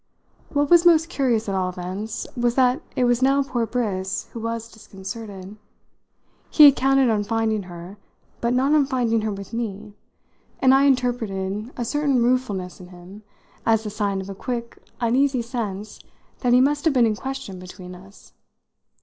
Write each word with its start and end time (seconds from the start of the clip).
What 0.49 0.71
was 0.71 0.83
most 0.83 1.09
curious, 1.09 1.47
at 1.47 1.53
all 1.53 1.69
events, 1.69 2.25
was 2.35 2.55
that 2.55 2.81
it 2.95 3.03
was 3.03 3.21
now 3.21 3.43
poor 3.43 3.67
Briss 3.67 4.29
who 4.33 4.39
was 4.39 4.67
disconcerted. 4.71 5.57
He 6.49 6.65
had 6.65 6.75
counted 6.75 7.07
on 7.11 7.23
finding 7.23 7.61
her, 7.69 7.97
but 8.39 8.51
not 8.55 8.73
on 8.73 8.87
finding 8.87 9.21
her 9.21 9.31
with 9.31 9.53
me, 9.53 9.93
and 10.59 10.73
I 10.73 10.85
interpreted 10.85 11.69
a 11.77 11.85
certain 11.85 12.23
ruefulness 12.23 12.79
in 12.79 12.87
him 12.87 13.21
as 13.63 13.83
the 13.83 13.91
sign 13.91 14.21
of 14.21 14.29
a 14.31 14.33
quick, 14.33 14.79
uneasy 14.99 15.43
sense 15.43 15.99
that 16.39 16.51
he 16.51 16.61
must 16.61 16.83
have 16.85 16.95
been 16.95 17.05
in 17.05 17.15
question 17.15 17.59
between 17.59 17.93
us. 17.93 18.33